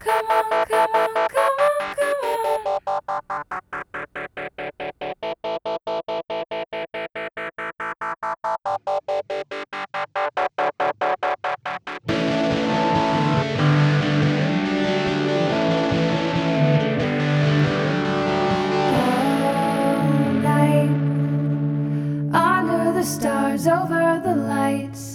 come 0.00 0.30
on, 0.30 0.66
come 0.66 0.94
on, 0.94 1.28
come 1.28 1.58
on, 1.60 1.94
come 1.94 2.24
on. 2.24 2.80
All 18.92 20.32
night, 20.42 20.90
under 22.34 22.92
the 22.92 23.04
stars, 23.04 23.66
over 23.66 24.20
the 24.24 24.34
lights. 24.34 25.09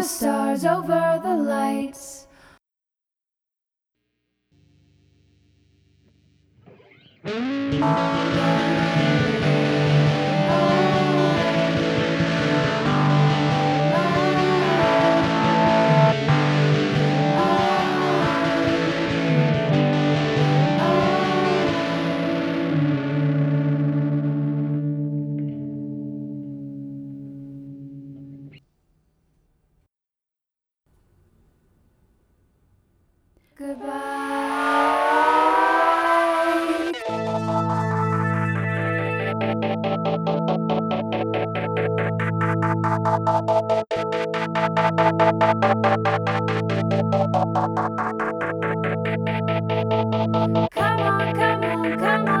The 0.00 0.06
stars, 0.06 0.64
over 0.64 1.20
the 1.22 1.36
lights. 1.36 2.26
Goodbye. 33.60 33.90
Come 50.72 51.00
on, 51.00 51.34
come 51.34 51.64
on, 51.64 51.98
come 51.98 52.40